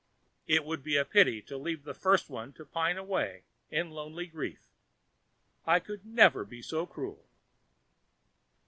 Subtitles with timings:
[0.47, 4.25] It would be a pity to leave the first one to pine away in lonely
[4.25, 4.71] grief.
[5.67, 7.29] I could never be so cruel."